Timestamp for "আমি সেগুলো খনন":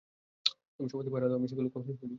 1.39-1.83